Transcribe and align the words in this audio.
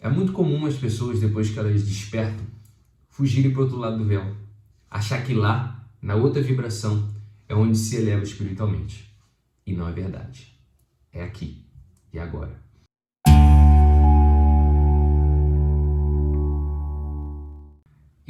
É 0.00 0.08
muito 0.08 0.32
comum 0.32 0.64
as 0.64 0.76
pessoas, 0.76 1.20
depois 1.20 1.50
que 1.50 1.58
elas 1.58 1.86
despertam, 1.86 2.46
fugirem 3.08 3.50
para 3.50 3.60
o 3.60 3.64
outro 3.64 3.78
lado 3.78 3.98
do 3.98 4.04
véu. 4.06 4.34
Achar 4.90 5.22
que 5.22 5.34
lá, 5.34 5.86
na 6.00 6.14
outra 6.14 6.42
vibração, 6.42 7.06
é 7.46 7.54
onde 7.54 7.76
se 7.76 7.96
eleva 7.96 8.22
espiritualmente. 8.22 9.14
E 9.66 9.74
não 9.74 9.86
é 9.86 9.92
verdade. 9.92 10.58
É 11.12 11.22
aqui 11.22 11.66
e 12.12 12.18
agora. 12.18 12.69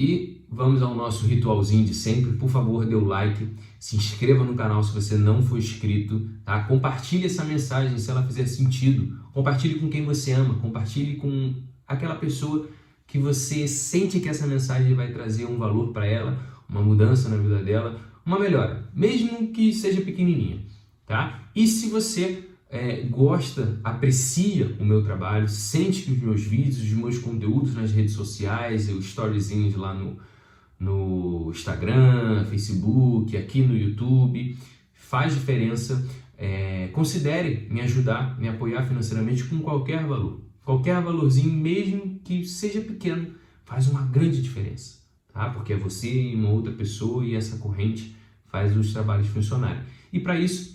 E 0.00 0.46
vamos 0.48 0.80
ao 0.80 0.94
nosso 0.94 1.26
ritualzinho 1.26 1.84
de 1.84 1.92
sempre. 1.92 2.32
Por 2.32 2.48
favor, 2.48 2.86
dê 2.86 2.94
o 2.94 3.04
like, 3.04 3.46
se 3.78 3.96
inscreva 3.96 4.42
no 4.42 4.54
canal 4.54 4.82
se 4.82 4.94
você 4.94 5.14
não 5.14 5.42
for 5.42 5.58
inscrito, 5.58 6.26
tá? 6.42 6.64
Compartilhe 6.64 7.26
essa 7.26 7.44
mensagem 7.44 7.98
se 7.98 8.10
ela 8.10 8.26
fizer 8.26 8.46
sentido. 8.46 9.14
Compartilhe 9.30 9.78
com 9.78 9.90
quem 9.90 10.02
você 10.02 10.32
ama, 10.32 10.54
compartilhe 10.54 11.16
com 11.16 11.52
aquela 11.86 12.14
pessoa 12.14 12.66
que 13.06 13.18
você 13.18 13.68
sente 13.68 14.20
que 14.20 14.28
essa 14.30 14.46
mensagem 14.46 14.94
vai 14.94 15.12
trazer 15.12 15.44
um 15.44 15.58
valor 15.58 15.92
para 15.92 16.06
ela, 16.06 16.38
uma 16.66 16.80
mudança 16.80 17.28
na 17.28 17.36
vida 17.36 17.62
dela, 17.62 18.00
uma 18.24 18.38
melhora, 18.38 18.88
mesmo 18.94 19.48
que 19.48 19.70
seja 19.70 20.00
pequenininha, 20.00 20.64
tá? 21.04 21.42
E 21.54 21.66
se 21.66 21.90
você 21.90 22.48
é, 22.70 23.02
gosta, 23.02 23.80
aprecia 23.82 24.76
o 24.78 24.84
meu 24.84 25.02
trabalho, 25.02 25.48
sente 25.48 26.02
que 26.02 26.12
os 26.12 26.18
meus 26.20 26.42
vídeos, 26.42 26.78
os 26.78 26.92
meus 26.92 27.18
conteúdos 27.18 27.74
nas 27.74 27.90
redes 27.90 28.14
sociais, 28.14 28.88
os 28.88 29.06
storyzinhos 29.06 29.74
lá 29.74 29.92
no, 29.92 30.18
no 30.78 31.50
Instagram, 31.50 32.44
Facebook, 32.44 33.36
aqui 33.36 33.60
no 33.60 33.76
YouTube, 33.76 34.56
faz 34.94 35.34
diferença, 35.34 36.08
é, 36.38 36.88
considere 36.92 37.66
me 37.68 37.80
ajudar, 37.80 38.38
me 38.38 38.48
apoiar 38.48 38.84
financeiramente 38.86 39.44
com 39.44 39.58
qualquer 39.58 40.06
valor. 40.06 40.40
Qualquer 40.64 41.02
valorzinho, 41.02 41.52
mesmo 41.52 42.20
que 42.22 42.44
seja 42.44 42.80
pequeno, 42.80 43.34
faz 43.64 43.88
uma 43.88 44.02
grande 44.02 44.40
diferença, 44.40 45.00
tá? 45.32 45.50
Porque 45.50 45.72
é 45.72 45.76
você 45.76 46.08
e 46.08 46.36
uma 46.36 46.50
outra 46.50 46.72
pessoa 46.72 47.24
e 47.24 47.34
essa 47.34 47.56
corrente 47.56 48.14
faz 48.46 48.76
os 48.76 48.92
trabalhos 48.92 49.26
funcionarem. 49.26 49.82
E 50.12 50.20
para 50.20 50.38
isso, 50.38 50.69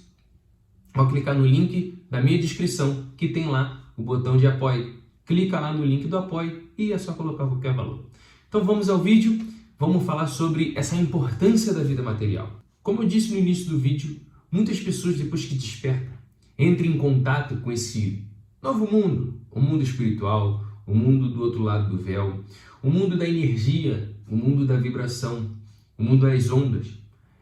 ao 0.95 1.09
clicar 1.09 1.37
no 1.37 1.45
link 1.45 1.99
da 2.09 2.21
minha 2.21 2.39
descrição, 2.39 3.07
que 3.17 3.27
tem 3.27 3.47
lá 3.47 3.91
o 3.97 4.01
botão 4.01 4.37
de 4.37 4.47
apoio. 4.47 4.95
Clica 5.25 5.59
lá 5.59 5.73
no 5.73 5.83
link 5.83 6.07
do 6.07 6.17
apoio 6.17 6.63
e 6.77 6.91
é 6.93 6.97
só 6.97 7.13
colocar 7.13 7.45
qualquer 7.45 7.73
valor. 7.73 8.05
Então 8.47 8.63
vamos 8.63 8.89
ao 8.89 8.99
vídeo, 8.99 9.39
vamos 9.77 10.05
falar 10.05 10.27
sobre 10.27 10.73
essa 10.75 10.95
importância 10.95 11.73
da 11.73 11.83
vida 11.83 12.01
material. 12.01 12.63
Como 12.81 13.03
eu 13.03 13.07
disse 13.07 13.31
no 13.31 13.39
início 13.39 13.69
do 13.69 13.77
vídeo, 13.77 14.19
muitas 14.51 14.79
pessoas 14.79 15.17
depois 15.17 15.45
que 15.45 15.55
despertam, 15.55 16.13
entram 16.57 16.87
em 16.87 16.97
contato 16.97 17.57
com 17.57 17.71
esse 17.71 18.23
novo 18.61 18.89
mundo, 18.89 19.41
o 19.51 19.59
mundo 19.59 19.83
espiritual, 19.83 20.63
o 20.87 20.95
mundo 20.95 21.29
do 21.29 21.41
outro 21.41 21.63
lado 21.63 21.89
do 21.89 22.01
véu, 22.01 22.43
o 22.81 22.89
mundo 22.89 23.17
da 23.17 23.27
energia, 23.27 24.15
o 24.29 24.35
mundo 24.35 24.65
da 24.65 24.77
vibração, 24.77 25.49
o 25.97 26.03
mundo 26.03 26.27
das 26.27 26.49
ondas. 26.51 26.87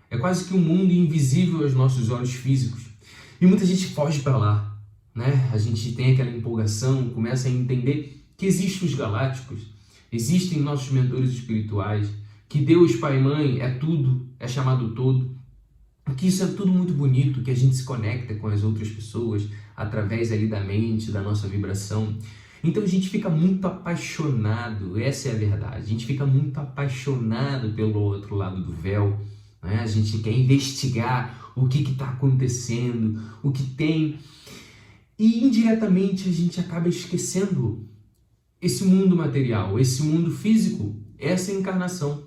É 0.09 0.18
quase 0.18 0.48
que 0.48 0.54
um 0.54 0.62
mundo 0.62 0.92
invisível 0.92 1.64
aos 1.64 1.74
nossos 1.74 2.09
olhos 2.09 2.34
físicos 2.34 2.92
e 3.44 3.45
muita 3.45 3.66
gente 3.66 3.88
foge 3.88 4.22
para 4.22 4.38
lá, 4.38 4.77
né? 5.13 5.49
A 5.52 5.58
gente 5.58 5.91
tem 5.91 6.13
aquela 6.13 6.31
empolgação, 6.31 7.09
começa 7.09 7.50
a 7.50 7.52
entender 7.52 8.25
que 8.38 8.45
existem 8.45 8.88
os 8.88 8.95
galácticos, 8.95 9.63
existem 10.09 10.61
nossos 10.61 10.89
mentores 10.94 11.31
espirituais, 11.31 12.09
que 12.47 12.59
Deus, 12.59 12.95
Pai 12.95 13.17
e 13.17 13.22
Mãe 13.22 13.59
é 13.59 13.69
tudo, 13.72 14.30
é 14.39 14.47
chamado 14.47 14.91
todo, 14.91 15.35
que 16.16 16.27
isso 16.27 16.41
é 16.41 16.47
tudo 16.47 16.72
muito 16.72 16.94
bonito, 16.94 17.44
que 17.44 17.52
a 17.52 17.55
gente 17.55 17.75
se 17.75 17.83
conecta 17.83 18.33
com 18.35 18.47
as 18.47 18.63
outras 18.63 18.88
pessoas 18.88 19.50
através 19.75 20.31
ali 20.31 20.47
da 20.47 20.61
mente, 20.61 21.11
da 21.11 21.22
nossa 21.22 21.45
vibração. 21.45 22.16
Então 22.63 22.81
a 22.81 22.88
gente 22.88 23.09
fica 23.09 23.30
muito 23.30 23.67
apaixonado, 23.67 24.97
essa 24.97 25.28
é 25.28 25.31
a 25.33 25.38
verdade. 25.38 25.83
A 25.83 25.85
gente 25.85 26.05
fica 26.05 26.25
muito 26.25 26.57
apaixonado 26.57 27.73
pelo 27.73 28.00
outro 28.00 28.35
lado 28.35 28.63
do 28.63 28.72
véu. 28.72 29.19
Né? 29.61 29.81
A 29.81 29.85
gente 29.85 30.19
quer 30.19 30.31
investigar 30.31 31.43
o 31.56 31.68
que 31.68 31.84
está 31.84 32.09
acontecendo, 32.09 33.22
o 33.41 33.52
que 33.52 33.64
tem. 33.64 34.18
E 35.18 35.44
indiretamente 35.46 36.28
a 36.28 36.31
gente 36.31 36.59
acaba 36.59 36.90
esquecendo 36.90 37.88
esse 38.62 38.84
mundo 38.84 39.16
material, 39.16 39.80
esse 39.80 40.02
mundo 40.02 40.31
físico, 40.31 40.96
essa 41.19 41.52
encarnação. 41.52 42.24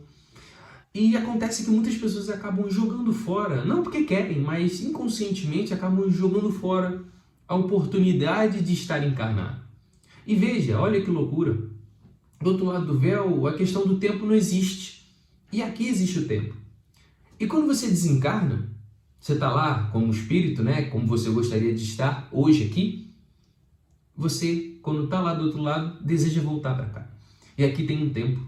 E 0.94 1.16
acontece 1.16 1.64
que 1.64 1.70
muitas 1.70 1.94
pessoas 1.96 2.30
acabam 2.30 2.70
jogando 2.70 3.12
fora, 3.12 3.64
não 3.64 3.82
porque 3.82 4.04
querem, 4.04 4.40
mas 4.40 4.80
inconscientemente 4.80 5.74
acabam 5.74 6.10
jogando 6.10 6.50
fora 6.50 7.04
a 7.46 7.54
oportunidade 7.54 8.62
de 8.62 8.72
estar 8.72 9.06
encarnado. 9.06 9.60
E 10.26 10.34
veja, 10.34 10.80
olha 10.80 11.00
que 11.00 11.10
loucura. 11.10 11.70
Do 12.40 12.50
outro 12.50 12.66
lado 12.66 12.86
do 12.86 12.98
véu, 12.98 13.46
a 13.46 13.54
questão 13.54 13.86
do 13.86 13.98
tempo 13.98 14.26
não 14.26 14.34
existe. 14.34 15.06
E 15.52 15.62
aqui 15.62 15.86
existe 15.86 16.18
o 16.18 16.26
tempo. 16.26 16.56
E 17.38 17.46
quando 17.46 17.66
você 17.66 17.86
desencarna, 17.86 18.75
você 19.20 19.32
está 19.32 19.50
lá 19.50 19.88
como 19.92 20.12
espírito, 20.12 20.62
né? 20.62 20.82
Como 20.82 21.06
você 21.06 21.30
gostaria 21.30 21.74
de 21.74 21.82
estar 21.82 22.28
hoje 22.30 22.64
aqui. 22.64 23.10
Você, 24.16 24.78
quando 24.82 25.04
está 25.04 25.20
lá 25.20 25.34
do 25.34 25.44
outro 25.44 25.60
lado, 25.60 26.02
deseja 26.04 26.40
voltar 26.40 26.74
para 26.74 26.86
cá. 26.86 27.10
E 27.58 27.64
aqui 27.64 27.84
tem 27.84 28.02
um 28.02 28.10
tempo. 28.10 28.40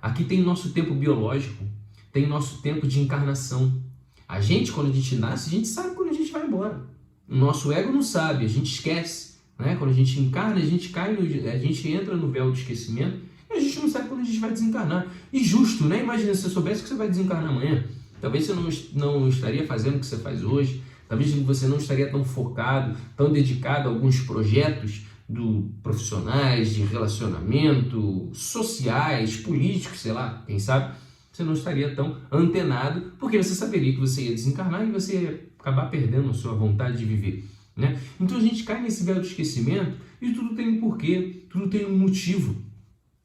Aqui 0.00 0.24
tem 0.24 0.40
o 0.40 0.44
nosso 0.44 0.70
tempo 0.70 0.94
biológico, 0.94 1.64
tem 2.12 2.26
nosso 2.26 2.62
tempo 2.62 2.86
de 2.86 3.00
encarnação. 3.00 3.82
A 4.28 4.40
gente, 4.40 4.72
quando 4.72 4.90
a 4.90 4.92
gente 4.92 5.16
nasce, 5.16 5.48
a 5.48 5.52
gente 5.52 5.68
sabe 5.68 5.94
quando 5.94 6.10
a 6.10 6.14
gente 6.14 6.30
vai 6.30 6.46
embora. 6.46 6.86
O 7.28 7.34
nosso 7.34 7.72
ego 7.72 7.92
não 7.92 8.02
sabe, 8.02 8.44
a 8.44 8.48
gente 8.48 8.72
esquece. 8.74 9.34
Né? 9.58 9.76
Quando 9.76 9.90
a 9.90 9.94
gente 9.94 10.18
encarna, 10.18 10.56
a 10.56 10.64
gente 10.64 10.88
cai, 10.88 11.12
no, 11.12 11.20
a 11.20 11.58
gente 11.58 11.88
entra 11.88 12.16
no 12.16 12.30
véu 12.30 12.50
do 12.50 12.56
esquecimento 12.56 13.20
e 13.50 13.54
a 13.54 13.60
gente 13.60 13.78
não 13.78 13.88
sabe 13.88 14.08
quando 14.08 14.20
a 14.20 14.24
gente 14.24 14.38
vai 14.38 14.50
desencarnar. 14.50 15.06
E 15.32 15.44
justo, 15.44 15.84
né? 15.84 16.02
Imagina 16.02 16.34
se 16.34 16.42
você 16.42 16.50
soubesse 16.50 16.82
que 16.82 16.88
você 16.88 16.94
vai 16.94 17.08
desencarnar 17.08 17.50
amanhã. 17.50 17.84
Talvez 18.20 18.46
você 18.46 18.54
não, 18.54 18.68
não 18.94 19.28
estaria 19.28 19.66
fazendo 19.66 19.96
o 19.96 20.00
que 20.00 20.06
você 20.06 20.18
faz 20.18 20.42
hoje, 20.42 20.82
talvez 21.08 21.32
você 21.32 21.66
não 21.66 21.78
estaria 21.78 22.10
tão 22.10 22.24
focado, 22.24 22.96
tão 23.16 23.32
dedicado 23.32 23.88
a 23.88 23.92
alguns 23.92 24.20
projetos 24.20 25.02
do 25.28 25.70
profissionais, 25.82 26.74
de 26.74 26.82
relacionamento, 26.82 28.30
sociais, 28.32 29.36
políticos, 29.36 30.00
sei 30.00 30.12
lá, 30.12 30.42
quem 30.46 30.58
sabe, 30.58 30.94
você 31.32 31.44
não 31.44 31.52
estaria 31.52 31.94
tão 31.94 32.16
antenado, 32.30 33.12
porque 33.18 33.40
você 33.40 33.54
saberia 33.54 33.92
que 33.92 34.00
você 34.00 34.22
ia 34.22 34.30
desencarnar 34.30 34.86
e 34.86 34.90
você 34.90 35.20
ia 35.20 35.50
acabar 35.58 35.86
perdendo 35.86 36.30
a 36.30 36.34
sua 36.34 36.54
vontade 36.54 36.98
de 36.98 37.04
viver. 37.04 37.44
Né? 37.76 37.98
Então 38.20 38.36
a 38.36 38.40
gente 38.40 38.64
cai 38.64 38.82
nesse 38.82 39.04
véu 39.04 39.20
esquecimento 39.20 39.96
e 40.20 40.32
tudo 40.32 40.54
tem 40.54 40.68
um 40.68 40.80
porquê, 40.80 41.44
tudo 41.48 41.68
tem 41.68 41.86
um 41.86 41.96
motivo. 41.96 42.56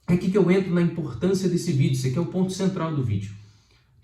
É 0.08 0.14
aqui 0.14 0.30
que 0.30 0.38
eu 0.38 0.50
entro 0.52 0.74
na 0.74 0.82
importância 0.82 1.50
desse 1.50 1.72
vídeo, 1.72 1.94
esse 1.94 2.10
aqui 2.10 2.18
é 2.18 2.22
o 2.22 2.28
ponto 2.28 2.54
central 2.54 2.96
do 2.96 3.04
vídeo. 3.04 3.34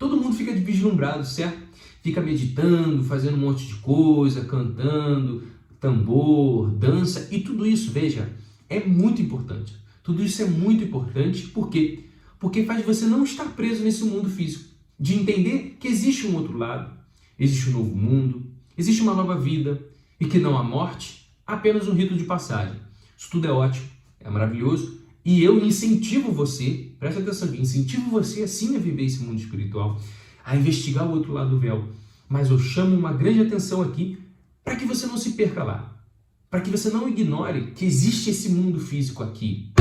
Todo 0.02 0.16
mundo 0.16 0.34
fica 0.34 0.52
vislumbrado, 0.52 1.24
certo? 1.24 1.62
Fica 2.02 2.20
meditando, 2.20 3.04
fazendo 3.04 3.36
um 3.36 3.40
monte 3.40 3.68
de 3.68 3.76
coisa, 3.76 4.44
cantando, 4.44 5.44
tambor, 5.78 6.72
dança 6.72 7.28
e 7.30 7.38
tudo 7.38 7.64
isso, 7.64 7.92
veja, 7.92 8.28
é 8.68 8.84
muito 8.84 9.22
importante. 9.22 9.76
Tudo 10.02 10.20
isso 10.20 10.42
é 10.42 10.44
muito 10.44 10.82
importante, 10.82 11.46
por 11.46 11.70
quê? 11.70 12.06
Porque 12.40 12.64
faz 12.64 12.84
você 12.84 13.06
não 13.06 13.22
estar 13.22 13.44
preso 13.54 13.84
nesse 13.84 14.02
mundo 14.02 14.28
físico, 14.28 14.64
de 14.98 15.14
entender 15.14 15.76
que 15.78 15.86
existe 15.86 16.26
um 16.26 16.34
outro 16.34 16.58
lado, 16.58 16.90
existe 17.38 17.70
um 17.70 17.74
novo 17.74 17.94
mundo, 17.94 18.42
existe 18.76 19.02
uma 19.02 19.14
nova 19.14 19.38
vida 19.38 19.80
e 20.18 20.24
que 20.24 20.40
não 20.40 20.58
há 20.58 20.64
morte, 20.64 21.28
apenas 21.46 21.86
um 21.86 21.94
rito 21.94 22.16
de 22.16 22.24
passagem. 22.24 22.74
Isso 23.16 23.30
tudo 23.30 23.46
é 23.46 23.52
ótimo, 23.52 23.86
é 24.18 24.28
maravilhoso, 24.28 24.98
e 25.24 25.42
eu 25.42 25.64
incentivo 25.64 26.32
você, 26.32 26.90
presta 26.98 27.20
atenção 27.20 27.48
aqui, 27.48 27.60
incentivo 27.60 28.10
você 28.10 28.42
assim 28.42 28.74
a 28.76 28.78
viver 28.78 29.04
esse 29.04 29.22
mundo 29.22 29.38
espiritual, 29.38 30.00
a 30.44 30.56
investigar 30.56 31.06
o 31.06 31.12
outro 31.12 31.32
lado 31.32 31.50
do 31.50 31.60
véu. 31.60 31.88
Mas 32.28 32.50
eu 32.50 32.58
chamo 32.58 32.96
uma 32.96 33.12
grande 33.12 33.40
atenção 33.40 33.82
aqui 33.82 34.18
para 34.64 34.74
que 34.76 34.84
você 34.84 35.06
não 35.06 35.16
se 35.16 35.32
perca 35.32 35.62
lá. 35.62 35.96
Para 36.50 36.60
que 36.60 36.70
você 36.70 36.90
não 36.90 37.08
ignore 37.08 37.72
que 37.72 37.84
existe 37.84 38.30
esse 38.30 38.48
mundo 38.48 38.80
físico 38.80 39.22
aqui. 39.22 39.72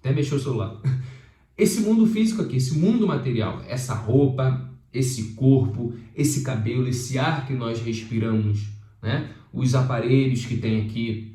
Até 0.00 0.12
mexeu 0.12 0.38
o 0.38 0.40
celular. 0.40 0.80
Esse 1.56 1.80
mundo 1.80 2.06
físico 2.06 2.40
aqui, 2.40 2.54
esse 2.54 2.78
mundo 2.78 3.04
material, 3.04 3.60
essa 3.66 3.92
roupa, 3.92 4.70
esse 4.92 5.32
corpo, 5.34 5.92
esse 6.14 6.42
cabelo, 6.42 6.86
esse 6.86 7.18
ar 7.18 7.48
que 7.48 7.52
nós 7.52 7.80
respiramos, 7.80 8.68
né? 9.02 9.32
os 9.52 9.74
aparelhos 9.74 10.46
que 10.46 10.56
tem 10.56 10.82
aqui, 10.82 11.34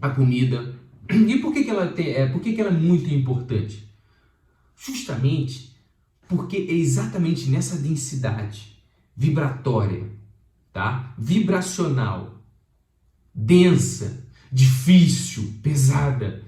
a 0.00 0.10
comida, 0.10 0.74
e 1.12 1.38
por 1.38 1.52
que, 1.52 1.64
que, 1.64 1.70
ela, 1.70 1.86
tem, 1.88 2.08
é, 2.08 2.26
por 2.26 2.40
que, 2.40 2.52
que 2.52 2.60
ela 2.60 2.70
é 2.70 2.78
muito 2.78 3.12
importante? 3.12 3.88
Justamente 4.76 5.76
porque 6.28 6.56
é 6.56 6.72
exatamente 6.72 7.50
nessa 7.50 7.76
densidade 7.76 8.80
vibratória, 9.16 10.06
tá? 10.72 11.12
vibracional, 11.18 12.40
densa, 13.34 14.26
difícil, 14.50 15.54
pesada, 15.62 16.44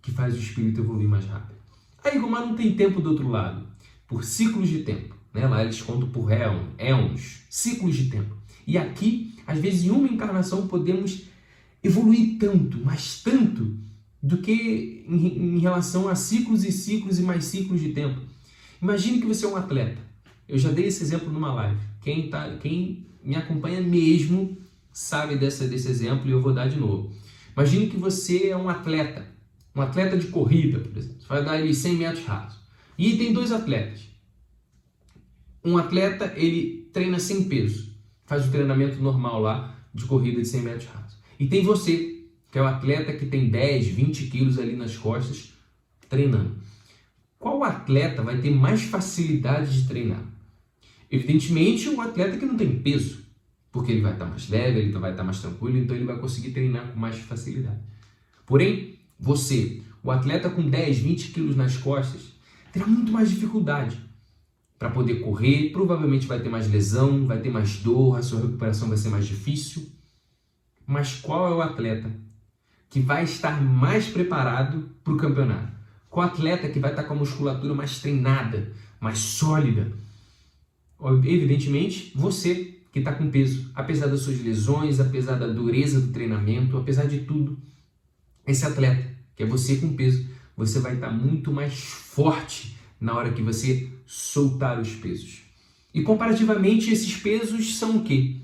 que 0.00 0.10
faz 0.10 0.34
o 0.34 0.38
espírito 0.38 0.80
evoluir 0.80 1.08
mais 1.08 1.24
rápido. 1.26 1.58
Aí, 2.04 2.20
como 2.20 2.38
não 2.38 2.54
tem 2.54 2.76
tempo 2.76 3.00
do 3.00 3.10
outro 3.10 3.28
lado, 3.28 3.66
por 4.06 4.22
ciclos 4.22 4.68
de 4.68 4.82
tempo, 4.82 5.16
né? 5.32 5.46
lá 5.46 5.64
eles 5.64 5.80
contam 5.82 6.08
por 6.08 6.30
éons, 6.30 7.42
ciclos 7.50 7.96
de 7.96 8.10
tempo. 8.10 8.36
E 8.66 8.78
aqui, 8.78 9.34
às 9.46 9.58
vezes, 9.58 9.84
em 9.84 9.90
uma 9.90 10.08
encarnação, 10.08 10.66
podemos 10.68 11.24
evoluir 11.82 12.38
tanto, 12.38 12.80
mas 12.84 13.20
tanto, 13.22 13.76
do 14.24 14.38
que 14.38 15.04
em, 15.06 15.56
em 15.56 15.58
relação 15.58 16.08
a 16.08 16.14
ciclos 16.14 16.64
e 16.64 16.72
ciclos 16.72 17.18
e 17.18 17.22
mais 17.22 17.44
ciclos 17.44 17.78
de 17.78 17.90
tempo. 17.90 18.22
Imagine 18.80 19.20
que 19.20 19.26
você 19.26 19.44
é 19.44 19.48
um 19.48 19.56
atleta. 19.56 20.00
Eu 20.48 20.58
já 20.58 20.70
dei 20.70 20.86
esse 20.86 21.02
exemplo 21.02 21.30
numa 21.30 21.52
live. 21.52 21.78
Quem, 22.00 22.30
tá, 22.30 22.56
quem 22.56 23.06
me 23.22 23.36
acompanha 23.36 23.82
mesmo 23.82 24.56
sabe 24.90 25.36
dessa, 25.36 25.68
desse 25.68 25.88
exemplo 25.88 26.26
e 26.26 26.30
eu 26.30 26.40
vou 26.40 26.54
dar 26.54 26.68
de 26.68 26.80
novo. 26.80 27.12
Imagine 27.54 27.88
que 27.88 27.98
você 27.98 28.48
é 28.48 28.56
um 28.56 28.66
atleta, 28.66 29.26
um 29.76 29.82
atleta 29.82 30.16
de 30.16 30.28
corrida, 30.28 30.78
por 30.78 30.96
exemplo. 30.96 31.20
Você 31.20 31.28
vai 31.28 31.44
dar 31.44 31.52
ali 31.52 31.74
100 31.74 31.94
metros 31.94 32.24
rasos. 32.24 32.58
E 32.96 33.18
tem 33.18 33.30
dois 33.30 33.52
atletas. 33.52 34.08
Um 35.62 35.76
atleta, 35.76 36.32
ele 36.34 36.88
treina 36.94 37.18
sem 37.18 37.44
peso, 37.44 37.92
faz 38.24 38.46
o 38.46 38.50
treinamento 38.50 39.02
normal 39.02 39.42
lá 39.42 39.76
de 39.92 40.06
corrida 40.06 40.40
de 40.40 40.48
100 40.48 40.62
metros 40.62 40.88
rasos. 40.88 41.18
E 41.38 41.46
tem 41.46 41.62
você, 41.62 42.13
que 42.54 42.58
é 42.60 42.62
o 42.62 42.68
atleta 42.68 43.12
que 43.12 43.26
tem 43.26 43.50
10, 43.50 43.88
20 43.88 44.26
quilos 44.28 44.60
ali 44.60 44.76
nas 44.76 44.96
costas, 44.96 45.52
treinando. 46.08 46.54
Qual 47.36 47.64
atleta 47.64 48.22
vai 48.22 48.40
ter 48.40 48.52
mais 48.52 48.84
facilidade 48.84 49.82
de 49.82 49.88
treinar? 49.88 50.22
Evidentemente, 51.10 51.88
o 51.88 52.00
atleta 52.00 52.36
que 52.36 52.46
não 52.46 52.56
tem 52.56 52.78
peso, 52.78 53.24
porque 53.72 53.90
ele 53.90 54.02
vai 54.02 54.12
estar 54.12 54.26
mais 54.26 54.48
leve, 54.48 54.78
ele 54.78 54.92
vai 54.92 55.10
estar 55.10 55.24
mais 55.24 55.40
tranquilo, 55.40 55.78
então 55.78 55.96
ele 55.96 56.04
vai 56.04 56.16
conseguir 56.16 56.52
treinar 56.52 56.92
com 56.92 57.00
mais 57.00 57.18
facilidade. 57.18 57.80
Porém, 58.46 59.00
você, 59.18 59.82
o 60.00 60.12
atleta 60.12 60.48
com 60.48 60.70
10, 60.70 60.98
20 60.98 61.32
quilos 61.32 61.56
nas 61.56 61.76
costas, 61.76 62.34
terá 62.72 62.86
muito 62.86 63.10
mais 63.10 63.30
dificuldade 63.30 63.98
para 64.78 64.90
poder 64.90 65.16
correr, 65.16 65.70
provavelmente 65.70 66.28
vai 66.28 66.38
ter 66.38 66.48
mais 66.48 66.70
lesão, 66.70 67.26
vai 67.26 67.40
ter 67.40 67.50
mais 67.50 67.78
dor, 67.78 68.16
a 68.16 68.22
sua 68.22 68.42
recuperação 68.42 68.86
vai 68.86 68.96
ser 68.96 69.08
mais 69.08 69.26
difícil. 69.26 69.90
Mas 70.86 71.16
qual 71.16 71.48
é 71.48 71.50
o 71.56 71.60
atleta 71.60 72.22
que 72.94 73.00
vai 73.00 73.24
estar 73.24 73.60
mais 73.60 74.06
preparado 74.06 74.88
para 75.02 75.12
o 75.12 75.16
campeonato? 75.16 75.72
Qual 76.08 76.24
atleta 76.24 76.68
que 76.68 76.78
vai 76.78 76.90
estar 76.90 77.02
com 77.02 77.14
a 77.14 77.16
musculatura 77.16 77.74
mais 77.74 77.98
treinada, 77.98 78.72
mais 79.00 79.18
sólida? 79.18 79.90
Evidentemente, 81.24 82.12
você 82.14 82.78
que 82.92 83.00
está 83.00 83.12
com 83.12 83.28
peso, 83.32 83.68
apesar 83.74 84.06
das 84.06 84.20
suas 84.20 84.40
lesões, 84.40 85.00
apesar 85.00 85.34
da 85.34 85.48
dureza 85.48 86.00
do 86.00 86.12
treinamento, 86.12 86.76
apesar 86.76 87.06
de 87.06 87.22
tudo, 87.22 87.58
esse 88.46 88.64
atleta, 88.64 89.12
que 89.34 89.42
é 89.42 89.46
você 89.46 89.74
com 89.78 89.96
peso, 89.96 90.28
você 90.56 90.78
vai 90.78 90.94
estar 90.94 91.10
muito 91.10 91.50
mais 91.50 91.74
forte 91.74 92.76
na 93.00 93.12
hora 93.12 93.32
que 93.32 93.42
você 93.42 93.90
soltar 94.06 94.80
os 94.80 94.94
pesos. 94.94 95.42
E 95.92 96.00
comparativamente, 96.00 96.92
esses 96.92 97.16
pesos 97.16 97.76
são 97.76 97.96
o 97.96 98.04
quê? 98.04 98.36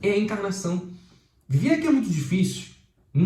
É 0.00 0.12
a 0.12 0.18
encarnação. 0.20 0.88
Viver 1.48 1.70
aqui 1.72 1.88
é 1.88 1.90
muito 1.90 2.08
difícil. 2.08 2.67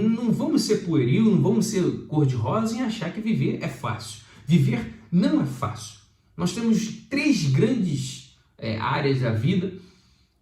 Não 0.01 0.33
vamos 0.33 0.63
ser 0.63 0.79
pueril, 0.79 1.25
não 1.25 1.43
vamos 1.43 1.67
ser 1.67 1.83
cor-de-rosa 2.07 2.77
e 2.77 2.81
achar 2.81 3.13
que 3.13 3.21
viver 3.21 3.59
é 3.63 3.69
fácil. 3.69 4.23
Viver 4.47 4.95
não 5.11 5.43
é 5.43 5.47
fácil. 5.47 6.01
Nós 6.37 6.55
temos 6.55 6.87
três 7.11 7.51
grandes 7.51 8.37
é, 8.57 8.79
áreas 8.79 9.21
da 9.21 9.33
vida 9.33 9.73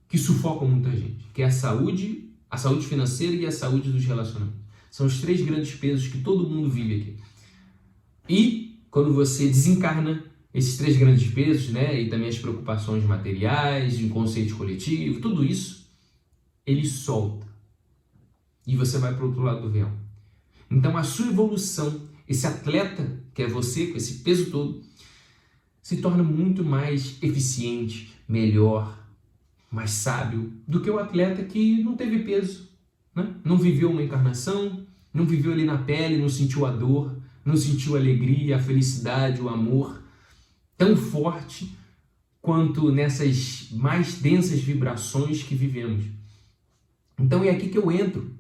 que 0.09 0.19
sufocam 0.19 0.69
muita 0.69 0.91
gente, 0.91 1.25
que 1.35 1.43
é 1.43 1.47
a 1.47 1.51
saúde, 1.51 2.31
a 2.49 2.57
saúde 2.57 2.87
financeira 2.87 3.35
e 3.35 3.47
a 3.47 3.53
saúde 3.53 3.91
dos 3.91 4.05
relacionamentos. 4.05 4.61
São 4.91 5.07
os 5.07 5.21
três 5.21 5.41
grandes 5.41 5.75
pesos 5.75 6.09
que 6.09 6.19
todo 6.19 6.49
mundo 6.49 6.69
vive 6.69 7.01
aqui. 7.01 7.17
E 8.29 8.81
quando 8.91 9.13
você 9.13 9.47
desencarna 9.47 10.25
esses 10.53 10.77
três 10.77 10.97
grandes 10.97 11.33
pesos, 11.33 11.71
né, 11.71 12.01
e 12.01 12.09
também 12.09 12.29
as 12.29 12.39
preocupações 12.39 13.05
materiais, 13.05 13.99
de 13.99 14.07
inconsciente 14.07 14.53
coletivo, 14.55 15.21
tudo 15.21 15.45
isso, 15.45 15.89
ele 16.67 16.87
solta. 16.87 17.50
E 18.67 18.77
você 18.77 18.99
vai 18.99 19.15
para 19.15 19.25
o 19.25 19.29
outro 19.29 19.43
lado 19.43 19.63
do 19.63 19.71
véu. 19.71 19.91
Então 20.71 20.97
a 20.97 21.03
sua 21.03 21.29
evolução, 21.29 22.09
esse 22.29 22.47
atleta 22.47 23.21
que 23.35 23.43
é 23.43 23.47
você, 23.47 23.89
com 23.89 23.97
esse 23.97 24.19
peso 24.19 24.51
todo, 24.51 24.83
se 25.83 25.97
torna 25.97 26.23
muito 26.23 26.65
mais 26.65 27.17
eficiente, 27.23 28.13
melhor, 28.29 28.99
mais 29.71 29.91
sábio 29.91 30.53
do 30.67 30.81
que 30.81 30.91
o 30.91 30.99
atleta 30.99 31.45
que 31.45 31.83
não 31.83 31.97
teve 31.97 32.21
peso, 32.21 32.69
né? 33.15 33.35
não 33.45 33.57
viveu 33.57 33.91
uma 33.91 34.03
encarnação, 34.03 34.87
não 35.13 35.25
viveu 35.25 35.53
ali 35.53 35.65
na 35.65 35.79
pele, 35.79 36.19
não 36.19 36.29
sentiu 36.29 36.67
a 36.67 36.71
dor, 36.71 37.17
não 37.45 37.57
sentiu 37.57 37.97
a 37.97 37.99
alegria, 37.99 38.57
a 38.57 38.61
felicidade, 38.61 39.41
o 39.41 39.49
amor 39.49 40.03
tão 40.77 40.97
forte 40.97 41.77
quanto 42.41 42.91
nessas 42.91 43.69
mais 43.73 44.15
densas 44.15 44.61
vibrações 44.61 45.43
que 45.43 45.55
vivemos. 45.55 46.05
Então 47.19 47.45
é 47.45 47.51
aqui 47.51 47.69
que 47.69 47.79
eu 47.79 47.91
entro 47.93 48.35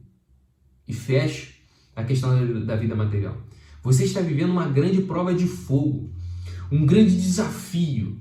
e 0.90 0.92
fecho 0.92 1.54
a 1.94 2.04
questão 2.04 2.30
da 2.64 2.76
vida 2.76 2.94
material. 2.94 3.36
Você 3.82 4.04
está 4.04 4.20
vivendo 4.20 4.50
uma 4.50 4.66
grande 4.66 5.02
prova 5.02 5.32
de 5.32 5.46
fogo, 5.46 6.10
um 6.70 6.84
grande 6.84 7.16
desafio. 7.16 8.18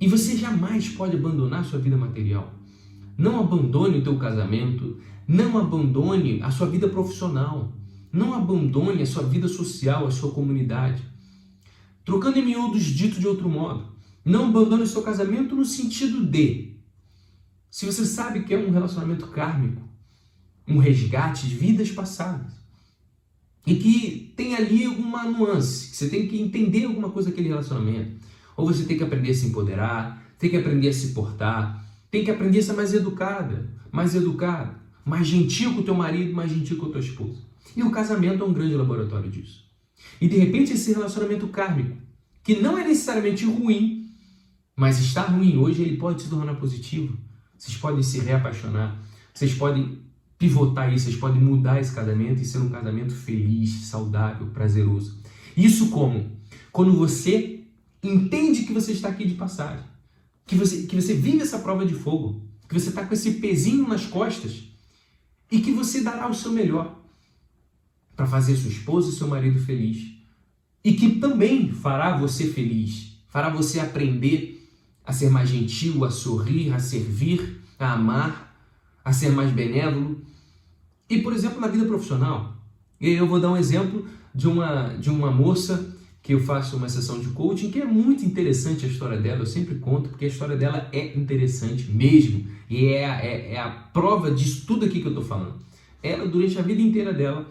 E 0.00 0.08
você 0.08 0.36
jamais 0.36 0.88
pode 0.88 1.16
abandonar 1.16 1.64
sua 1.64 1.78
vida 1.78 1.96
material. 1.96 2.54
Não 3.16 3.40
abandone 3.40 3.98
o 3.98 4.02
teu 4.02 4.18
casamento, 4.18 4.98
não 5.26 5.58
abandone 5.58 6.42
a 6.42 6.50
sua 6.50 6.66
vida 6.66 6.88
profissional, 6.88 7.72
não 8.12 8.34
abandone 8.34 9.02
a 9.02 9.06
sua 9.06 9.22
vida 9.22 9.46
social, 9.46 10.06
a 10.06 10.10
sua 10.10 10.32
comunidade. 10.32 11.02
Trocando 12.04 12.38
em 12.38 12.44
miúdos, 12.44 12.84
dito 12.84 13.20
de 13.20 13.28
outro 13.28 13.48
modo, 13.48 13.92
não 14.24 14.48
abandone 14.48 14.82
o 14.82 14.86
seu 14.86 15.02
casamento 15.02 15.54
no 15.54 15.64
sentido 15.64 16.24
de, 16.24 16.76
se 17.70 17.86
você 17.86 18.04
sabe 18.04 18.42
que 18.42 18.54
é 18.54 18.58
um 18.58 18.70
relacionamento 18.70 19.28
kármico, 19.28 19.89
um 20.70 20.78
resgate 20.78 21.48
de 21.48 21.54
vidas 21.54 21.90
passadas, 21.90 22.52
e 23.66 23.74
que 23.74 24.32
tem 24.36 24.54
ali 24.54 24.84
alguma 24.84 25.24
nuance, 25.24 25.90
que 25.90 25.96
você 25.96 26.08
tem 26.08 26.26
que 26.26 26.40
entender 26.40 26.84
alguma 26.84 27.10
coisa 27.10 27.28
daquele 27.30 27.48
relacionamento, 27.48 28.20
ou 28.56 28.66
você 28.66 28.84
tem 28.84 28.96
que 28.96 29.04
aprender 29.04 29.30
a 29.30 29.34
se 29.34 29.46
empoderar, 29.46 30.34
tem 30.38 30.50
que 30.50 30.56
aprender 30.56 30.88
a 30.88 30.92
se 30.92 31.08
portar, 31.08 31.84
tem 32.10 32.24
que 32.24 32.30
aprender 32.30 32.58
a 32.58 32.62
ser 32.62 32.72
mais 32.72 32.94
educada, 32.94 33.70
mais 33.92 34.14
educado, 34.14 34.74
mais 35.04 35.26
gentil 35.26 35.74
com 35.74 35.80
o 35.80 35.84
teu 35.84 35.94
marido, 35.94 36.34
mais 36.34 36.50
gentil 36.50 36.76
com 36.76 36.86
a 36.86 36.90
tua 36.90 37.00
esposa. 37.00 37.38
E 37.76 37.82
o 37.82 37.90
casamento 37.90 38.42
é 38.42 38.46
um 38.46 38.52
grande 38.52 38.74
laboratório 38.74 39.30
disso. 39.30 39.64
E 40.20 40.28
de 40.28 40.36
repente 40.36 40.72
esse 40.72 40.92
relacionamento 40.92 41.46
kármico, 41.48 41.96
que 42.42 42.56
não 42.56 42.78
é 42.78 42.84
necessariamente 42.84 43.44
ruim, 43.44 44.10
mas 44.74 44.98
está 44.98 45.22
ruim 45.22 45.56
hoje, 45.58 45.82
ele 45.82 45.96
pode 45.96 46.22
se 46.22 46.30
tornar 46.30 46.54
positivo. 46.54 47.16
Vocês 47.56 47.76
podem 47.76 48.02
se 48.02 48.18
reapaixonar, 48.20 48.98
vocês 49.34 49.54
podem 49.54 49.98
pivotar 50.40 50.90
isso, 50.90 51.04
vocês 51.04 51.16
podem 51.16 51.38
mudar 51.38 51.78
esse 51.78 51.94
casamento 51.94 52.40
e 52.40 52.46
ser 52.46 52.56
um 52.56 52.70
casamento 52.70 53.14
feliz, 53.14 53.88
saudável, 53.88 54.46
prazeroso. 54.46 55.18
Isso 55.54 55.90
como? 55.90 56.32
Quando 56.72 56.96
você 56.96 57.64
entende 58.02 58.62
que 58.62 58.72
você 58.72 58.92
está 58.92 59.10
aqui 59.10 59.26
de 59.26 59.34
passagem, 59.34 59.84
que 60.46 60.56
você, 60.56 60.86
que 60.86 60.96
você 60.96 61.12
vive 61.12 61.42
essa 61.42 61.58
prova 61.58 61.84
de 61.84 61.92
fogo, 61.92 62.42
que 62.66 62.72
você 62.72 62.88
está 62.88 63.04
com 63.04 63.12
esse 63.12 63.32
pezinho 63.32 63.86
nas 63.86 64.06
costas 64.06 64.64
e 65.52 65.60
que 65.60 65.72
você 65.72 66.00
dará 66.00 66.26
o 66.26 66.34
seu 66.34 66.52
melhor 66.52 66.98
para 68.16 68.26
fazer 68.26 68.56
sua 68.56 68.70
esposa 68.70 69.10
e 69.10 69.12
seu 69.12 69.28
marido 69.28 69.60
feliz. 69.60 70.10
E 70.82 70.94
que 70.94 71.16
também 71.16 71.70
fará 71.70 72.16
você 72.16 72.46
feliz, 72.46 73.18
fará 73.28 73.50
você 73.50 73.78
aprender 73.78 74.66
a 75.04 75.12
ser 75.12 75.28
mais 75.28 75.50
gentil, 75.50 76.02
a 76.02 76.10
sorrir, 76.10 76.72
a 76.72 76.78
servir, 76.78 77.60
a 77.78 77.92
amar, 77.92 78.49
a 79.10 79.12
ser 79.12 79.30
mais 79.30 79.50
benévolo. 79.50 80.20
E, 81.08 81.18
por 81.18 81.32
exemplo, 81.32 81.60
na 81.60 81.66
vida 81.66 81.84
profissional, 81.84 82.56
eu 83.00 83.26
vou 83.26 83.40
dar 83.40 83.50
um 83.50 83.56
exemplo 83.56 84.06
de 84.32 84.46
uma, 84.46 84.94
de 84.94 85.10
uma 85.10 85.32
moça 85.32 85.96
que 86.22 86.32
eu 86.32 86.40
faço 86.40 86.76
uma 86.76 86.88
sessão 86.88 87.18
de 87.18 87.28
coaching, 87.28 87.70
que 87.70 87.80
é 87.80 87.84
muito 87.84 88.24
interessante 88.24 88.84
a 88.84 88.88
história 88.88 89.18
dela, 89.18 89.40
eu 89.40 89.46
sempre 89.46 89.76
conto, 89.76 90.10
porque 90.10 90.26
a 90.26 90.28
história 90.28 90.56
dela 90.56 90.88
é 90.92 91.18
interessante 91.18 91.90
mesmo, 91.90 92.46
e 92.68 92.86
é, 92.86 93.02
é, 93.02 93.54
é 93.54 93.58
a 93.58 93.68
prova 93.68 94.30
disso 94.30 94.64
tudo 94.64 94.84
aqui 94.84 95.00
que 95.00 95.06
eu 95.06 95.12
estou 95.12 95.24
falando. 95.24 95.58
Ela, 96.02 96.26
durante 96.26 96.56
a 96.58 96.62
vida 96.62 96.80
inteira 96.80 97.12
dela, 97.12 97.50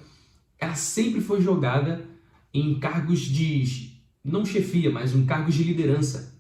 ela 0.58 0.76
sempre 0.76 1.20
foi 1.20 1.42
jogada 1.42 2.06
em 2.54 2.80
cargos 2.80 3.22
de, 3.22 3.92
não 4.24 4.46
chefia, 4.46 4.90
mas 4.90 5.14
em 5.14 5.26
cargos 5.26 5.56
de 5.56 5.64
liderança. 5.64 6.40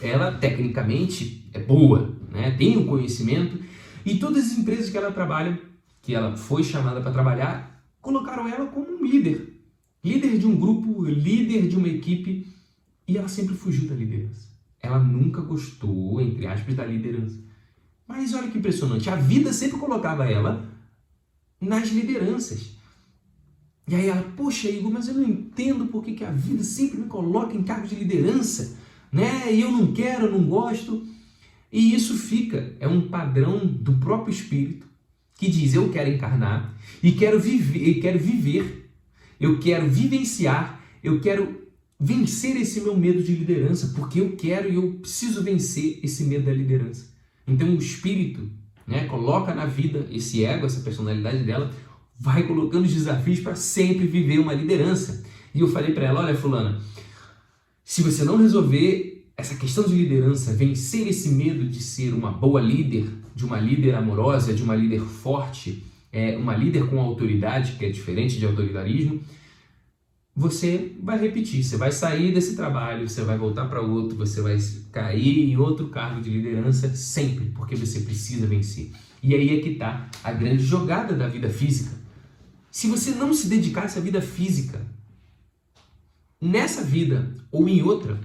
Ela, 0.00 0.32
tecnicamente, 0.32 1.48
é 1.52 1.58
boa, 1.58 2.14
né? 2.30 2.52
tem 2.52 2.76
o 2.76 2.82
um 2.82 2.86
conhecimento, 2.86 3.58
e 4.04 4.18
todas 4.18 4.52
as 4.52 4.58
empresas 4.58 4.90
que 4.90 4.96
ela 4.96 5.12
trabalha, 5.12 5.60
que 6.02 6.14
ela 6.14 6.36
foi 6.36 6.62
chamada 6.62 7.00
para 7.00 7.12
trabalhar, 7.12 7.84
colocaram 8.00 8.48
ela 8.48 8.66
como 8.66 8.86
um 8.90 9.04
líder. 9.04 9.60
Líder 10.02 10.38
de 10.38 10.46
um 10.46 10.58
grupo, 10.58 11.04
líder 11.04 11.68
de 11.68 11.76
uma 11.76 11.88
equipe, 11.88 12.46
e 13.06 13.18
ela 13.18 13.28
sempre 13.28 13.54
fugiu 13.54 13.88
da 13.88 13.94
liderança. 13.94 14.48
Ela 14.82 14.98
nunca 14.98 15.42
gostou, 15.42 16.20
entre 16.20 16.46
aspas, 16.46 16.74
da 16.74 16.86
liderança. 16.86 17.38
Mas 18.06 18.34
olha 18.34 18.48
que 18.48 18.58
impressionante, 18.58 19.10
a 19.10 19.16
vida 19.16 19.52
sempre 19.52 19.78
colocava 19.78 20.24
ela 20.24 20.68
nas 21.60 21.90
lideranças. 21.90 22.70
E 23.86 23.94
aí 23.94 24.08
ela, 24.08 24.22
poxa, 24.36 24.70
Igor, 24.70 24.90
mas 24.90 25.08
eu 25.08 25.14
não 25.14 25.24
entendo 25.24 25.86
por 25.86 26.02
que, 26.02 26.14
que 26.14 26.24
a 26.24 26.30
vida 26.30 26.62
sempre 26.62 26.98
me 26.98 27.06
coloca 27.06 27.56
em 27.56 27.62
cargos 27.62 27.90
de 27.90 27.96
liderança, 27.96 28.78
né? 29.12 29.52
E 29.52 29.60
eu 29.60 29.70
não 29.70 29.92
quero, 29.92 30.26
eu 30.26 30.32
não 30.32 30.44
gosto. 30.44 31.06
E 31.72 31.94
isso 31.94 32.16
fica, 32.16 32.74
é 32.80 32.88
um 32.88 33.08
padrão 33.08 33.66
do 33.66 33.94
próprio 33.94 34.32
espírito 34.32 34.86
que 35.38 35.50
diz: 35.50 35.74
eu 35.74 35.90
quero 35.90 36.10
encarnar 36.10 36.74
e 37.02 37.12
quero 37.12 37.38
viver, 37.38 37.88
e 37.88 38.00
quero 38.00 38.18
viver 38.18 38.80
eu 39.40 39.58
quero 39.58 39.88
vivenciar, 39.88 40.84
eu 41.02 41.18
quero 41.18 41.62
vencer 41.98 42.56
esse 42.56 42.82
meu 42.82 42.94
medo 42.94 43.22
de 43.22 43.34
liderança, 43.34 43.94
porque 43.96 44.20
eu 44.20 44.36
quero 44.36 44.70
e 44.70 44.74
eu 44.74 44.92
preciso 45.00 45.42
vencer 45.42 45.98
esse 46.02 46.24
medo 46.24 46.44
da 46.44 46.52
liderança. 46.52 47.08
Então 47.48 47.70
o 47.70 47.78
espírito 47.78 48.50
né, 48.86 49.06
coloca 49.06 49.54
na 49.54 49.64
vida 49.64 50.06
esse 50.10 50.44
ego, 50.44 50.66
essa 50.66 50.82
personalidade 50.82 51.42
dela, 51.44 51.72
vai 52.18 52.46
colocando 52.46 52.84
os 52.84 52.92
desafios 52.92 53.40
para 53.40 53.56
sempre 53.56 54.06
viver 54.06 54.38
uma 54.38 54.52
liderança. 54.52 55.24
E 55.54 55.60
eu 55.60 55.68
falei 55.68 55.94
para 55.94 56.04
ela, 56.04 56.20
olha 56.20 56.36
fulana, 56.36 56.78
se 57.82 58.02
você 58.02 58.24
não 58.24 58.36
resolver 58.36 59.19
essa 59.40 59.56
questão 59.56 59.84
de 59.84 59.94
liderança, 59.94 60.52
vencer 60.52 61.08
esse 61.08 61.30
medo 61.30 61.66
de 61.66 61.82
ser 61.82 62.12
uma 62.12 62.30
boa 62.30 62.60
líder, 62.60 63.08
de 63.34 63.44
uma 63.44 63.58
líder 63.58 63.94
amorosa, 63.94 64.52
de 64.52 64.62
uma 64.62 64.76
líder 64.76 65.00
forte, 65.00 65.82
é, 66.12 66.36
uma 66.36 66.54
líder 66.54 66.86
com 66.88 67.00
autoridade, 67.00 67.72
que 67.72 67.84
é 67.84 67.90
diferente 67.90 68.38
de 68.38 68.44
autoritarismo, 68.44 69.20
você 70.34 70.92
vai 71.02 71.18
repetir, 71.18 71.64
você 71.64 71.76
vai 71.76 71.90
sair 71.90 72.32
desse 72.32 72.54
trabalho, 72.54 73.08
você 73.08 73.22
vai 73.22 73.36
voltar 73.36 73.66
para 73.66 73.80
outro, 73.80 74.16
você 74.16 74.40
vai 74.40 74.56
cair 74.92 75.50
em 75.50 75.56
outro 75.56 75.88
cargo 75.88 76.20
de 76.20 76.30
liderança 76.30 76.94
sempre, 76.94 77.46
porque 77.46 77.74
você 77.74 78.00
precisa 78.00 78.46
vencer. 78.46 78.92
E 79.22 79.34
aí 79.34 79.58
é 79.58 79.60
que 79.60 79.70
está 79.70 80.08
a 80.22 80.32
grande 80.32 80.62
jogada 80.62 81.14
da 81.14 81.28
vida 81.28 81.48
física. 81.50 81.90
Se 82.70 82.86
você 82.86 83.10
não 83.10 83.34
se 83.34 83.48
dedicasse 83.48 83.98
à 83.98 84.00
vida 84.00 84.22
física, 84.22 84.80
nessa 86.40 86.82
vida 86.82 87.34
ou 87.50 87.68
em 87.68 87.82
outra, 87.82 88.18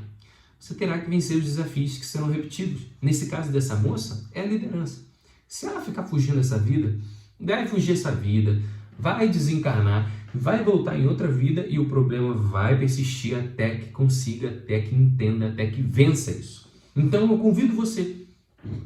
você 0.66 0.74
terá 0.74 0.98
que 0.98 1.08
vencer 1.08 1.38
os 1.38 1.44
desafios 1.44 2.00
que 2.00 2.06
serão 2.08 2.32
repetidos. 2.32 2.88
Nesse 3.00 3.28
caso 3.28 3.52
dessa 3.52 3.76
moça, 3.76 4.28
é 4.32 4.42
a 4.42 4.46
liderança. 4.48 5.06
Se 5.48 5.68
ela 5.68 5.80
ficar 5.80 6.06
fugindo 6.06 6.38
dessa 6.38 6.58
vida, 6.58 7.00
vai 7.40 7.68
fugir 7.68 7.94
dessa 7.94 8.12
vida, 8.12 8.60
vai 8.98 9.30
desencarnar, 9.30 10.12
vai 10.34 10.64
voltar 10.64 10.98
em 10.98 11.06
outra 11.06 11.28
vida 11.32 11.68
e 11.68 11.78
o 11.78 11.86
problema 11.86 12.34
vai 12.34 12.80
persistir 12.80 13.38
até 13.38 13.76
que 13.76 13.92
consiga, 13.92 14.50
até 14.50 14.82
que 14.82 14.96
entenda, 14.96 15.50
até 15.50 15.68
que 15.68 15.84
vença 15.84 16.32
isso. 16.32 16.68
Então 16.96 17.32
eu 17.32 17.38
convido 17.38 17.76
você, 17.76 18.26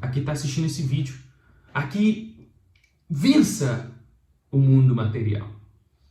aqui 0.02 0.20
está 0.20 0.34
assistindo 0.34 0.66
esse 0.66 0.82
vídeo, 0.82 1.16
a 1.74 1.84
que 1.84 2.50
vença 3.10 3.90
o 4.52 4.58
mundo 4.58 4.94
material. 4.94 5.50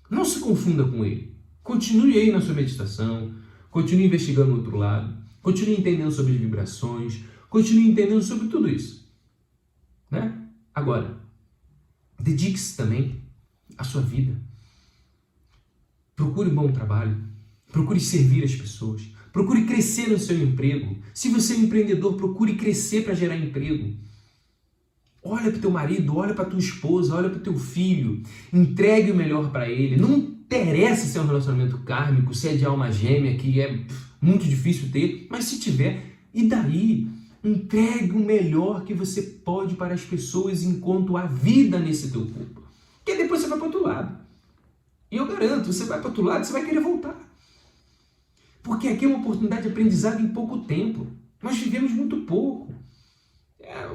Não 0.09 0.25
se 0.25 0.41
confunda 0.41 0.83
com 0.85 1.05
ele. 1.05 1.37
Continue 1.63 2.17
aí 2.17 2.33
na 2.33 2.41
sua 2.41 2.55
meditação, 2.55 3.35
continue 3.71 4.07
investigando 4.07 4.53
o 4.53 4.57
outro 4.57 4.79
lado, 4.79 5.28
continue 5.49 5.79
entendendo 5.79 6.11
sobre 6.11 6.35
vibrações, 6.35 7.25
continue 7.49 7.89
entendendo 7.89 8.23
sobre 8.23 8.49
tudo 8.49 8.69
isso. 8.69 9.11
Né? 10.11 10.47
Agora, 10.75 11.19
dedique-se 12.21 12.77
também 12.77 13.23
à 13.79 13.83
sua 13.83 14.03
vida. 14.03 14.37
Procure 16.15 16.51
um 16.51 16.55
bom 16.55 16.71
trabalho, 16.71 17.17
procure 17.73 17.99
servir 17.99 18.45
as 18.45 18.55
pessoas, 18.55 19.11
procure 19.33 19.65
crescer 19.65 20.11
no 20.11 20.19
seu 20.19 20.39
emprego. 20.39 20.99
Se 21.15 21.31
você 21.31 21.55
é 21.55 21.57
um 21.57 21.63
empreendedor, 21.63 22.15
procure 22.15 22.55
crescer 22.55 23.05
para 23.05 23.15
gerar 23.15 23.39
emprego. 23.39 23.97
Olha 25.23 25.51
para 25.51 25.57
o 25.57 25.63
teu 25.63 25.71
marido, 25.71 26.15
olha 26.15 26.35
para 26.35 26.45
tua 26.45 26.59
esposa, 26.59 27.15
olha 27.15 27.31
para 27.31 27.39
o 27.39 27.43
teu 27.43 27.59
filho, 27.59 28.23
entregue 28.53 29.13
o 29.13 29.17
melhor 29.17 29.51
para 29.51 29.67
ele. 29.67 29.97
Não 29.97 30.15
interessa 30.15 31.07
se 31.07 31.17
é 31.17 31.23
um 31.23 31.27
relacionamento 31.27 31.79
kármico, 31.79 32.35
se 32.35 32.49
é 32.49 32.55
de 32.55 32.67
alma 32.67 32.93
gêmea, 32.93 33.39
que 33.39 33.63
é 33.63 33.87
muito 34.21 34.45
difícil 34.45 34.91
ter, 34.91 35.27
mas 35.31 35.45
se 35.45 35.59
tiver, 35.59 36.19
e 36.33 36.47
daí? 36.47 37.09
Entregue 37.43 38.13
o 38.13 38.19
melhor 38.19 38.85
que 38.85 38.93
você 38.93 39.23
pode 39.23 39.77
para 39.77 39.95
as 39.95 40.03
pessoas 40.03 40.63
enquanto 40.63 41.17
há 41.17 41.25
vida 41.25 41.79
nesse 41.79 42.11
teu 42.11 42.27
corpo. 42.27 42.63
Porque 43.05 43.23
depois 43.23 43.41
você 43.41 43.49
vai 43.49 43.59
para 43.59 43.67
outro 43.67 43.83
lado. 43.83 44.19
E 45.11 45.17
eu 45.17 45.27
garanto, 45.27 45.73
você 45.73 45.85
vai 45.85 45.99
para 45.99 46.09
outro 46.09 46.25
lado, 46.25 46.45
você 46.45 46.53
vai 46.53 46.65
querer 46.65 46.81
voltar. 46.81 47.17
Porque 48.63 48.89
aqui 48.89 49.05
é 49.05 49.09
uma 49.09 49.19
oportunidade 49.19 49.63
de 49.63 49.69
aprendizado 49.69 50.21
em 50.21 50.29
pouco 50.29 50.59
tempo. 50.59 51.07
Nós 51.43 51.57
vivemos 51.57 51.93
muito 51.93 52.19
pouco. 52.23 52.75
É, 53.61 53.89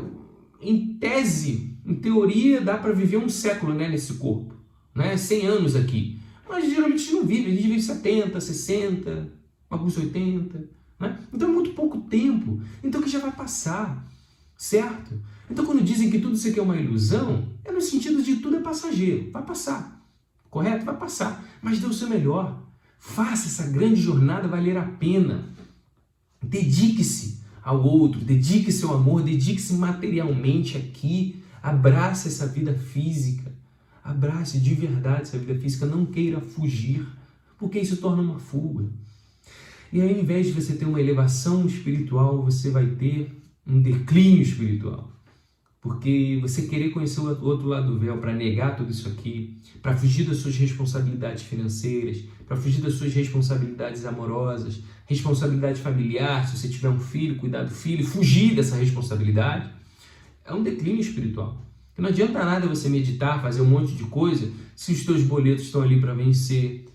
em 0.61 0.97
tese, 0.97 1.77
em 1.85 1.95
teoria, 1.95 2.61
dá 2.61 2.77
para 2.77 2.93
viver 2.93 3.17
um 3.17 3.29
século 3.29 3.73
né, 3.73 3.89
nesse 3.89 4.13
corpo. 4.15 4.55
Né? 4.95 5.17
100 5.17 5.45
anos 5.45 5.75
aqui. 5.75 6.17
Mas 6.49 6.69
geralmente 6.69 6.95
a 6.95 6.97
gente 6.97 7.13
não 7.13 7.25
vive, 7.25 7.51
a 7.51 7.55
gente 7.55 7.67
vive 7.67 7.81
70, 7.81 8.39
60, 8.39 9.31
alguns 9.73 9.97
80. 9.97 10.69
Né? 10.99 11.19
Então 11.33 11.49
é 11.49 11.51
muito 11.51 11.71
pouco 11.71 12.01
tempo. 12.01 12.61
Então 12.83 13.01
que 13.01 13.09
já 13.09 13.19
vai 13.19 13.31
passar. 13.31 14.05
Certo? 14.57 15.19
Então 15.49 15.65
quando 15.65 15.83
dizem 15.83 16.09
que 16.09 16.19
tudo 16.19 16.35
isso 16.35 16.47
aqui 16.47 16.59
é 16.59 16.63
uma 16.63 16.77
ilusão, 16.77 17.49
é 17.65 17.71
no 17.71 17.81
sentido 17.81 18.21
de 18.21 18.37
tudo 18.37 18.57
é 18.57 18.61
passageiro. 18.61 19.31
Vai 19.31 19.43
passar. 19.43 20.01
Correto? 20.49 20.85
Vai 20.85 20.97
passar. 20.97 21.43
Mas 21.61 21.79
dê 21.79 21.85
o 21.85 21.93
seu 21.93 22.07
melhor. 22.07 22.61
Faça 22.99 23.47
essa 23.47 23.69
grande 23.69 24.01
jornada 24.01 24.47
valer 24.47 24.77
a 24.77 24.83
pena. 24.83 25.49
Dedique-se 26.41 27.41
ao 27.63 27.81
outro, 27.81 28.19
dedique 28.19 28.71
seu 28.71 28.93
amor, 28.93 29.23
dedique-se 29.23 29.73
materialmente 29.73 30.77
aqui, 30.77 31.41
abrace 31.61 32.27
essa 32.27 32.45
vida 32.45 32.73
física, 32.73 33.51
abrace 34.03 34.59
de 34.59 34.73
verdade 34.73 35.21
essa 35.21 35.37
vida 35.37 35.55
física, 35.55 35.85
não 35.85 36.05
queira 36.05 36.41
fugir, 36.41 37.07
porque 37.57 37.79
isso 37.79 37.97
torna 37.97 38.21
uma 38.21 38.37
fuga. 38.37 38.89
E 39.93 40.01
aí, 40.01 40.11
ao 40.11 40.21
invés 40.21 40.47
de 40.47 40.53
você 40.53 40.73
ter 40.73 40.85
uma 40.85 40.99
elevação 40.99 41.67
espiritual, 41.67 42.43
você 42.43 42.71
vai 42.71 42.87
ter 42.87 43.31
um 43.65 43.79
declínio 43.79 44.41
espiritual. 44.41 45.11
Porque 45.79 46.39
você 46.41 46.63
querer 46.63 46.89
conhecer 46.89 47.19
o 47.19 47.45
outro 47.45 47.67
lado 47.67 47.91
do 47.91 47.99
véu 47.99 48.17
para 48.17 48.33
negar 48.33 48.75
tudo 48.75 48.89
isso 48.89 49.07
aqui, 49.07 49.55
para 49.83 49.95
fugir 49.95 50.25
das 50.25 50.37
suas 50.37 50.57
responsabilidades 50.57 51.43
financeiras, 51.43 52.23
para 52.47 52.57
fugir 52.57 52.81
das 52.81 52.95
suas 52.95 53.13
responsabilidades 53.13 54.03
amorosas, 54.03 54.81
responsabilidade 55.05 55.79
familiar, 55.79 56.47
se 56.47 56.57
você 56.57 56.69
tiver 56.69 56.89
um 56.89 56.99
filho, 56.99 57.35
cuidar 57.35 57.61
do 57.61 57.71
filho, 57.71 58.03
fugir 58.03 58.55
dessa 58.55 58.75
responsabilidade, 58.75 59.69
é 60.43 60.51
um 60.55 60.63
declínio 60.63 61.01
espiritual. 61.01 61.61
Não 61.95 62.09
adianta 62.09 62.43
nada 62.43 62.65
você 62.65 62.89
meditar, 62.89 63.43
fazer 63.43 63.61
um 63.61 63.69
monte 63.69 63.93
de 63.93 64.05
coisa, 64.05 64.51
se 64.75 64.91
os 64.91 65.05
teus 65.05 65.21
boletos 65.21 65.65
estão 65.65 65.83
ali 65.83 66.01
para 66.01 66.15
vencer, 66.15 66.85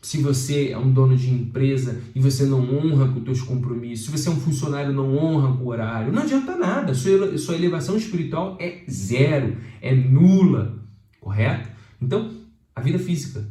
se 0.00 0.22
você 0.22 0.68
é 0.68 0.78
um 0.78 0.92
dono 0.92 1.16
de 1.16 1.28
empresa 1.30 2.00
e 2.14 2.20
você 2.20 2.44
não 2.46 2.60
honra 2.60 3.08
com 3.08 3.18
os 3.18 3.24
teus 3.24 3.42
compromissos, 3.42 4.06
se 4.06 4.12
você 4.12 4.28
é 4.28 4.32
um 4.32 4.40
funcionário 4.40 4.92
não 4.92 5.16
honra 5.16 5.56
com 5.56 5.64
o 5.64 5.68
horário, 5.68 6.12
não 6.12 6.22
adianta 6.22 6.56
nada. 6.56 6.94
Sua, 6.94 7.36
sua 7.36 7.56
elevação 7.56 7.96
espiritual 7.96 8.56
é 8.60 8.84
zero, 8.88 9.56
é 9.80 9.94
nula, 9.94 10.86
correto? 11.20 11.68
Então, 12.00 12.32
a 12.74 12.80
vida 12.80 12.98
física. 12.98 13.44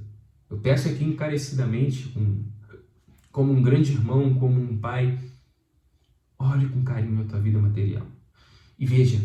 Eu 0.50 0.58
peço 0.60 0.88
aqui 0.88 1.04
encarecidamente, 1.04 2.18
um, 2.18 2.46
como 3.30 3.51
um 3.51 3.62
grande 3.62 3.92
irmão, 3.92 4.34
como 4.36 4.60
um 4.62 4.77
pai, 4.77 5.20
olhe 6.39 6.70
com 6.70 6.84
carinho 6.84 7.22
a 7.22 7.25
tua 7.25 7.39
vida 7.39 7.60
material. 7.60 8.06
E 8.80 8.86
veja, 8.86 9.20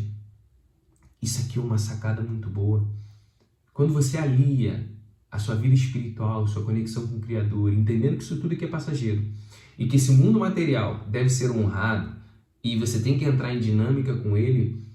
isso 1.21 1.43
aqui 1.43 1.61
é 1.61 1.63
uma 1.63 1.79
sacada 1.79 2.21
muito 2.21 2.51
boa. 2.51 2.85
Quando 3.73 3.93
você 3.93 4.19
alia 4.19 4.92
a 5.33 5.39
sua 5.39 5.55
vida 5.55 5.75
espiritual, 5.75 6.47
sua 6.47 6.63
conexão 6.63 7.07
com 7.09 7.17
o 7.17 7.21
Criador, 7.21 7.73
entendendo 7.73 8.19
que 8.19 8.23
isso 8.23 8.39
tudo 8.39 8.53
aqui 8.53 8.67
é 8.67 8.69
passageiro 8.69 9.25
e 9.79 9.87
que 9.87 9.97
esse 9.97 10.13
mundo 10.13 10.39
material 10.39 11.07
deve 11.09 11.31
ser 11.31 11.51
honrado 11.51 12.15
e 12.63 12.77
você 12.79 13.01
tem 13.01 13.19
que 13.19 13.25
entrar 13.25 13.55
em 13.55 13.59
dinâmica 13.59 14.15
com 14.15 14.37
ele 14.37 14.87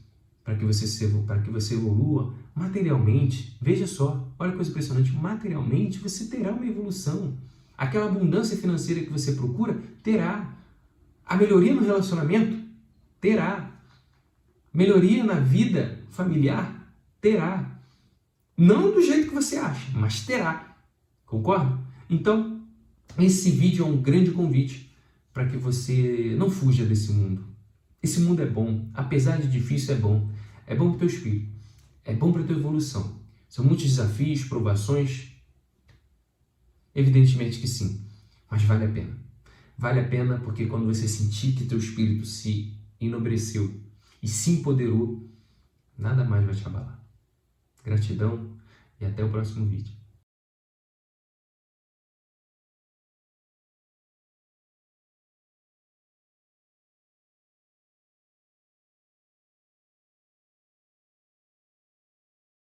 para 0.43 0.55
que 0.55 0.63
você 0.63 0.87
se, 0.87 1.07
para 1.25 1.41
que 1.41 1.49
você 1.49 1.73
evolua 1.73 2.33
materialmente. 2.55 3.57
Veja 3.61 3.85
só, 3.85 4.31
olha 4.39 4.51
que 4.51 4.57
coisa 4.57 4.69
impressionante, 4.69 5.11
materialmente 5.11 5.99
você 5.99 6.25
terá 6.27 6.53
uma 6.53 6.65
evolução. 6.65 7.35
Aquela 7.77 8.05
abundância 8.05 8.55
financeira 8.55 9.01
que 9.01 9.11
você 9.11 9.33
procura 9.33 9.77
terá. 10.01 10.55
A 11.25 11.35
melhoria 11.35 11.73
no 11.73 11.83
relacionamento 11.83 12.63
terá. 13.19 13.71
Melhoria 14.73 15.23
na 15.23 15.35
vida 15.35 15.99
familiar 16.11 16.95
terá. 17.19 17.76
Não 18.57 18.91
do 18.91 19.01
jeito 19.03 19.29
que 19.29 19.35
você 19.35 19.57
acha, 19.57 19.91
mas 19.93 20.25
terá. 20.25 20.75
Concorda? 21.27 21.79
Então, 22.09 22.65
esse 23.19 23.51
vídeo 23.51 23.85
é 23.85 23.87
um 23.87 24.01
grande 24.01 24.31
convite 24.31 24.91
para 25.31 25.45
que 25.45 25.57
você 25.57 26.35
não 26.39 26.49
fuja 26.49 26.83
desse 26.83 27.11
mundo. 27.11 27.45
Esse 28.01 28.19
mundo 28.19 28.41
é 28.41 28.45
bom, 28.47 28.89
apesar 28.95 29.39
de 29.39 29.47
difícil, 29.47 29.93
é 29.93 29.97
bom. 29.97 30.27
É 30.65 30.75
bom 30.75 30.89
para 30.89 30.95
o 30.95 30.99
teu 30.99 31.07
espírito, 31.07 31.49
é 32.03 32.13
bom 32.13 32.33
para 32.33 32.41
a 32.41 32.45
tua 32.45 32.57
evolução. 32.57 33.21
São 33.47 33.63
muitos 33.63 33.85
desafios, 33.85 34.43
provações. 34.43 35.31
Evidentemente 36.95 37.59
que 37.59 37.67
sim, 37.67 38.05
mas 38.49 38.63
vale 38.63 38.85
a 38.85 38.89
pena. 38.89 39.15
Vale 39.77 39.99
a 39.99 40.07
pena 40.07 40.39
porque 40.39 40.65
quando 40.65 40.87
você 40.87 41.07
sentir 41.07 41.53
que 41.53 41.65
teu 41.65 41.77
espírito 41.77 42.25
se 42.25 42.73
enobreceu 42.99 43.79
e 44.21 44.27
se 44.27 44.49
empoderou, 44.49 45.29
nada 45.97 46.25
mais 46.25 46.43
vai 46.43 46.55
te 46.55 46.65
abalar. 46.65 46.96
Gratidão 47.87 48.49
e 48.99 49.05
até 49.05 49.23
o 49.23 49.29
próximo 49.29 49.65
vídeo. 49.65 49.96